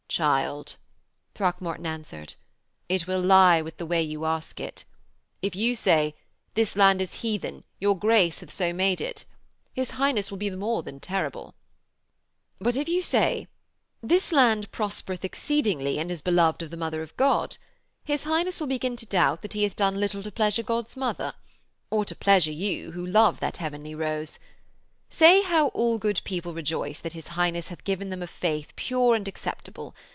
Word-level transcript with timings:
'Child,' 0.13 0.75
Throckmorton 1.35 1.85
answered, 1.87 2.35
'it 2.89 3.07
will 3.07 3.21
lie 3.21 3.61
with 3.61 3.77
the 3.77 3.85
way 3.85 4.01
you 4.01 4.25
ask 4.25 4.59
it. 4.59 4.83
If 5.41 5.55
you 5.55 5.73
say: 5.73 6.15
"This 6.53 6.75
land 6.75 7.01
is 7.01 7.21
heathen, 7.21 7.63
your 7.79 7.97
Grace 7.97 8.39
hath 8.41 8.51
so 8.51 8.73
made 8.73 8.99
it," 8.99 9.23
his 9.71 9.91
Highness 9.91 10.29
will 10.29 10.37
be 10.37 10.49
more 10.49 10.83
than 10.83 10.99
terrible. 10.99 11.55
But 12.59 12.75
if 12.75 12.89
you 12.89 13.01
say: 13.01 13.47
"This 14.03 14.33
land 14.33 14.69
prospereth 14.73 15.23
exceedingly 15.23 15.97
and 15.97 16.11
is 16.11 16.21
beloved 16.21 16.61
of 16.61 16.71
the 16.71 16.75
Mother 16.77 17.01
of 17.03 17.15
God," 17.15 17.55
his 18.03 18.25
Highness 18.25 18.59
will 18.59 18.67
begin 18.67 18.97
to 18.97 19.05
doubt 19.05 19.41
that 19.43 19.53
he 19.53 19.63
hath 19.63 19.77
done 19.77 19.97
little 20.01 20.23
to 20.23 20.31
pleasure 20.33 20.61
God's 20.61 20.97
Mother 20.97 21.33
or 21.89 22.03
to 22.03 22.15
pleasure 22.17 22.51
you 22.51 22.91
who 22.91 23.05
love 23.05 23.39
that 23.39 23.57
Heavenly 23.57 23.95
Rose. 23.95 24.39
Say 25.13 25.41
how 25.41 25.67
all 25.69 25.97
good 25.97 26.21
people 26.23 26.53
rejoice 26.53 27.01
that 27.01 27.11
his 27.11 27.27
Highness 27.29 27.67
hath 27.67 27.83
given 27.83 28.11
them 28.11 28.23
a 28.23 28.27
faith 28.27 28.71
pure 28.77 29.13
and 29.13 29.27
acceptable. 29.27 29.93